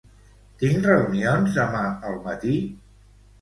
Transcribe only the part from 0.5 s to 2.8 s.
Tinc reunions demà al matí?